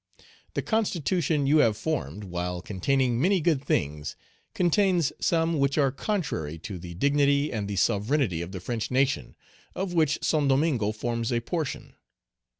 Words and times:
"The 0.55 0.63
constitution 0.63 1.45
you 1.45 1.59
have 1.59 1.77
formed, 1.77 2.23
while 2.23 2.59
containing 2.63 3.21
many 3.21 3.39
good 3.39 3.63
things, 3.63 4.15
contains 4.55 5.13
some 5.19 5.59
which 5.59 5.77
are 5.77 5.91
contrary 5.91 6.57
to 6.57 6.79
the 6.79 6.95
dignity 6.95 7.53
and 7.53 7.67
the 7.67 7.75
sovereignty 7.75 8.41
of 8.41 8.51
the 8.51 8.59
French 8.59 8.89
nation, 8.89 9.35
of 9.75 9.93
which 9.93 10.17
Saint 10.23 10.49
Domingo 10.49 10.91
forms 10.91 11.31
a 11.31 11.39
portion. 11.39 11.93